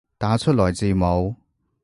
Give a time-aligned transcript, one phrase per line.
[0.17, 1.35] 打出來字母